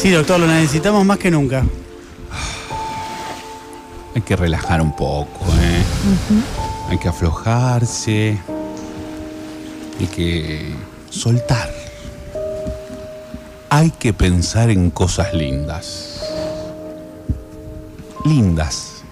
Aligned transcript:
Sí, 0.00 0.10
doctor, 0.10 0.38
lo 0.38 0.46
necesitamos 0.46 1.04
más 1.04 1.18
que 1.18 1.28
nunca. 1.28 1.64
Hay 4.14 4.22
que 4.22 4.36
relajar 4.36 4.80
un 4.80 4.94
poco, 4.94 5.44
¿eh? 5.60 5.82
Hay 6.88 6.98
que 6.98 7.08
aflojarse. 7.08 8.38
Hay 9.98 10.06
que 10.06 10.72
soltar. 11.10 11.68
Hay 13.70 13.90
que 13.90 14.12
pensar 14.12 14.70
en 14.70 14.90
cosas 14.90 15.34
lindas. 15.34 16.22
Lindas, 18.24 19.02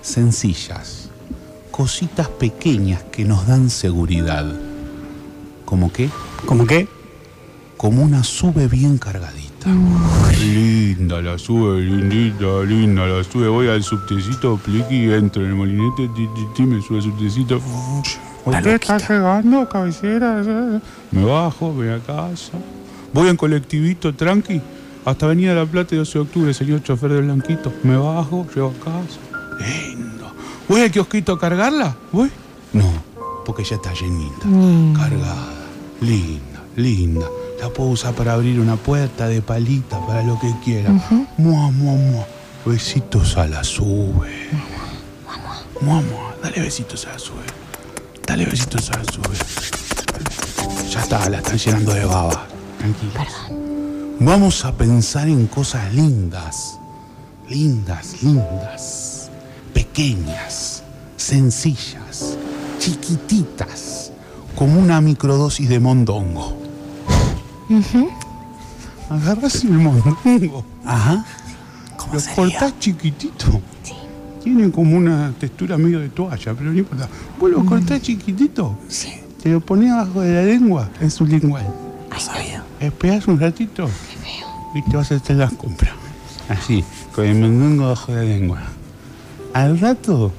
sencillas, 0.00 1.10
cositas 1.70 2.28
pequeñas 2.28 3.02
que 3.12 3.26
nos 3.26 3.46
dan 3.46 3.68
seguridad. 3.68 4.46
¿Cómo 5.66 5.92
qué? 5.92 6.08
¿Cómo 6.46 6.66
qué? 6.66 6.88
Como 7.76 8.02
una 8.02 8.24
sube 8.24 8.66
bien 8.66 8.96
cargadita. 8.96 9.45
Linda 10.38 11.20
la 11.20 11.36
sube, 11.36 11.80
lindita, 11.80 12.62
linda 12.64 13.06
la 13.06 13.24
sube. 13.24 13.48
Voy 13.48 13.68
al 13.68 13.82
subtecito, 13.82 14.56
pliqui, 14.58 15.12
entro 15.12 15.42
en 15.42 15.48
el 15.48 15.54
molinete, 15.56 16.08
ti, 16.14 16.28
ti, 16.34 16.46
ti, 16.54 16.62
me 16.62 16.80
sube 16.80 16.98
al 16.98 17.02
subtecito. 17.02 17.60
¿Usted 18.44 18.74
está 18.74 18.98
llegando, 18.98 19.68
cabecera? 19.68 20.80
Me 21.10 21.24
bajo, 21.24 21.72
voy 21.72 21.88
a 21.88 21.98
casa. 21.98 22.52
Voy 23.12 23.28
en 23.28 23.36
colectivito, 23.36 24.14
tranqui, 24.14 24.60
hasta 25.04 25.26
Avenida 25.26 25.54
La 25.54 25.66
Plata 25.66 25.96
y 25.96 25.98
12 25.98 26.12
de 26.12 26.20
octubre, 26.20 26.54
señor 26.54 26.82
chofer 26.84 27.10
de 27.10 27.22
Blanquito. 27.22 27.72
Me 27.82 27.96
bajo, 27.96 28.46
llego 28.54 28.72
a 28.80 28.84
casa. 28.84 29.18
Lindo. 29.58 30.30
¿Voy 30.68 30.82
al 30.82 30.90
kiosquito 30.92 31.32
a 31.32 31.40
cargarla? 31.40 31.96
¿Voy? 32.12 32.30
No, 32.72 32.92
porque 33.44 33.64
ya 33.64 33.76
está 33.76 33.92
llenita. 33.94 34.46
Cargada. 34.96 35.54
Linda, 36.00 36.62
linda. 36.76 37.26
La 37.60 37.70
puedo 37.70 37.90
usar 37.90 38.14
para 38.14 38.34
abrir 38.34 38.60
una 38.60 38.76
puerta 38.76 39.28
de 39.28 39.40
palita, 39.40 40.04
para 40.06 40.22
lo 40.22 40.38
que 40.38 40.52
quiera. 40.62 40.90
Mua, 41.38 41.70
mua, 41.70 41.94
mua. 41.94 42.26
Besitos 42.64 43.36
a 43.36 43.46
la 43.46 43.64
sube. 43.64 44.50
Mua, 45.80 46.02
mua. 46.02 46.34
Dale 46.42 46.60
besitos 46.60 47.06
a 47.06 47.12
la 47.12 47.18
sube. 47.18 47.44
Dale 48.26 48.44
besitos 48.44 48.90
a 48.90 48.98
la 48.98 49.04
sube. 49.04 49.36
Ya 50.90 51.00
está, 51.00 51.28
la 51.30 51.38
están 51.38 51.56
llenando 51.58 51.94
de 51.94 52.04
baba. 52.04 52.46
Tranquila. 52.78 53.26
Vamos 54.20 54.64
a 54.64 54.72
pensar 54.72 55.28
en 55.28 55.46
cosas 55.46 55.92
lindas. 55.94 56.78
Lindas, 57.48 58.22
lindas. 58.22 59.30
Pequeñas, 59.72 60.82
sencillas, 61.16 62.36
chiquititas. 62.78 64.12
Como 64.54 64.80
una 64.80 65.00
microdosis 65.00 65.68
de 65.68 65.80
mondongo. 65.80 66.65
Agarras 69.10 69.64
el 69.64 69.72
mondongo. 69.72 70.64
Ajá. 70.84 71.24
Lo 72.12 72.20
cortás 72.34 72.78
chiquitito. 72.78 73.60
Tiene 74.42 74.70
como 74.70 74.96
una 74.96 75.32
textura 75.38 75.76
medio 75.76 75.98
de 75.98 76.08
toalla, 76.08 76.54
pero 76.54 76.72
no 76.72 76.78
importa. 76.78 77.08
Vos 77.38 77.50
lo 77.50 77.64
cortás 77.64 78.00
chiquitito. 78.02 78.76
Sí. 78.88 79.14
Te 79.42 79.50
lo 79.50 79.60
pones 79.60 79.90
abajo 79.90 80.20
de 80.20 80.34
la 80.34 80.42
lengua 80.42 80.88
en 81.00 81.10
su 81.10 81.26
lingual. 81.26 81.66
Esperás 82.80 83.26
un 83.26 83.40
ratito 83.40 83.88
y 84.74 84.82
te 84.90 84.96
vas 84.96 85.10
a 85.10 85.16
hacer 85.16 85.36
las 85.36 85.52
compras. 85.52 85.92
Así, 86.48 86.84
con 87.14 87.24
el 87.26 87.34
mondongo 87.34 87.88
bajo 87.88 88.12
la 88.12 88.22
lengua. 88.22 88.62
Al 89.52 89.80
rato, 89.80 90.32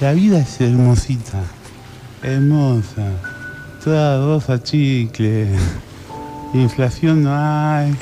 la 0.00 0.12
vida 0.12 0.40
es 0.40 0.60
hermosita. 0.60 1.42
Hermosa. 2.22 3.12
Toda 3.82 4.18
rosa 4.18 4.62
chicle. 4.62 5.48
Inflación 6.54 7.22
no 7.24 7.34
hay. 7.34 7.94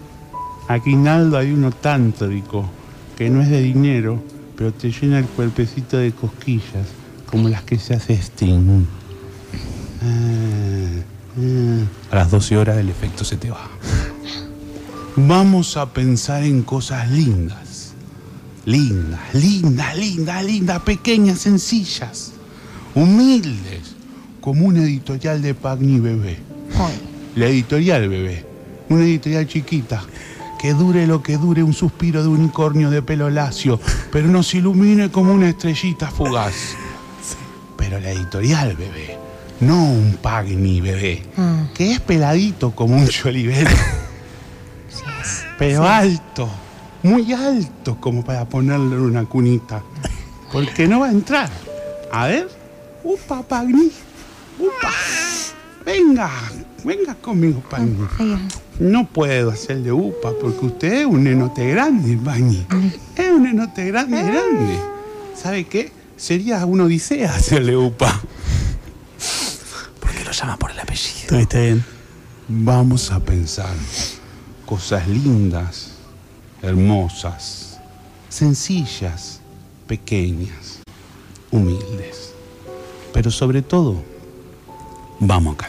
Aquí 0.68 0.92
en 0.92 1.08
Aldo 1.08 1.38
hay 1.38 1.52
uno 1.52 1.70
tántrico 1.70 2.68
que 3.16 3.30
no 3.30 3.40
es 3.40 3.48
de 3.48 3.62
dinero, 3.62 4.22
pero 4.56 4.72
te 4.72 4.90
llena 4.92 5.18
el 5.18 5.24
cuerpecito 5.24 5.96
de 5.96 6.12
cosquillas, 6.12 6.86
como 7.26 7.48
las 7.48 7.62
que 7.62 7.78
se 7.78 7.94
hace 7.94 8.14
Sting. 8.14 8.84
Ah, 10.02 11.02
ah. 11.38 12.12
A 12.12 12.16
las 12.16 12.30
12 12.30 12.56
horas 12.58 12.76
el 12.76 12.90
efecto 12.90 13.24
se 13.24 13.36
te 13.36 13.50
va. 13.50 13.66
Vamos 15.16 15.76
a 15.76 15.92
pensar 15.92 16.44
en 16.44 16.62
cosas 16.62 17.10
lindas. 17.10 17.94
Lindas, 18.66 19.34
lindas, 19.34 19.96
lindas, 19.96 20.44
lindas, 20.44 20.82
pequeñas, 20.82 21.38
sencillas, 21.38 22.32
humildes, 22.94 23.94
como 24.42 24.66
una 24.66 24.82
editorial 24.82 25.40
de 25.40 25.54
Pagni 25.54 25.98
Bebé. 25.98 26.36
La 27.38 27.46
editorial 27.46 28.08
Bebé, 28.08 28.44
una 28.88 29.04
editorial 29.04 29.46
chiquita, 29.46 30.02
que 30.58 30.74
dure 30.74 31.06
lo 31.06 31.22
que 31.22 31.36
dure 31.36 31.62
un 31.62 31.72
suspiro 31.72 32.20
de 32.20 32.28
unicornio 32.28 32.90
de 32.90 33.00
pelo 33.00 33.30
lacio, 33.30 33.78
pero 34.10 34.26
nos 34.26 34.52
ilumine 34.54 35.08
como 35.12 35.34
una 35.34 35.48
estrellita 35.48 36.10
fugaz. 36.10 36.74
Pero 37.76 38.00
la 38.00 38.10
editorial 38.10 38.74
Bebé, 38.74 39.16
no 39.60 39.84
un 39.84 40.18
Pagni 40.20 40.80
Bebé, 40.80 41.22
que 41.74 41.92
es 41.92 42.00
peladito 42.00 42.72
como 42.72 42.96
un 42.96 43.06
cholibero 43.06 43.70
pero 45.60 45.86
alto, 45.86 46.48
muy 47.04 47.32
alto 47.32 48.00
como 48.00 48.24
para 48.24 48.48
ponerlo 48.48 48.96
en 48.96 49.02
una 49.02 49.24
cunita. 49.26 49.80
Porque 50.52 50.88
no 50.88 50.98
va 50.98 51.06
a 51.06 51.12
entrar. 51.12 51.48
A 52.10 52.26
ver, 52.26 52.48
upa, 53.04 53.44
Pagni, 53.44 53.92
upa. 54.58 54.90
Venga, 55.88 56.30
venga 56.84 57.14
conmigo, 57.14 57.60
Pagni. 57.60 57.96
No 58.78 59.06
puedo 59.08 59.50
hacerle 59.50 59.90
upa 59.90 60.34
porque 60.38 60.66
usted 60.66 60.92
es 60.92 61.06
un 61.06 61.26
enote 61.26 61.66
grande, 61.70 62.14
Pagni. 62.22 62.66
Es 63.16 63.30
un 63.30 63.46
enote 63.46 63.86
grande, 63.86 64.22
grande. 64.22 64.78
¿Sabe 65.34 65.66
qué? 65.66 65.90
Sería 66.14 66.66
una 66.66 66.84
odisea 66.84 67.34
hacerle 67.34 67.74
upa. 67.74 68.20
Porque 69.98 70.22
lo 70.24 70.30
llama 70.30 70.58
por 70.58 70.72
el 70.72 70.78
apellido. 70.78 71.38
Está 71.38 71.58
bien. 71.58 71.82
Vamos 72.48 73.10
a 73.10 73.20
pensar 73.20 73.74
cosas 74.66 75.08
lindas, 75.08 75.92
hermosas, 76.60 77.80
sencillas, 78.28 79.40
pequeñas, 79.86 80.80
humildes. 81.50 82.34
Pero 83.14 83.30
sobre 83.30 83.62
todo, 83.62 84.02
vamos 85.20 85.54
a 85.54 85.56
calmar. 85.56 85.68